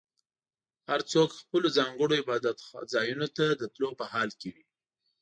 هر 0.89 0.99
څوک 1.11 1.29
خپلو 1.41 1.67
ځانګړو 1.77 2.19
عبادت 2.21 2.57
ځایونو 2.93 3.27
ته 3.37 3.45
د 3.61 3.63
تلو 3.73 3.89
په 3.99 4.05
حال 4.11 4.29
کې 4.39 4.49
وي. 4.53 4.65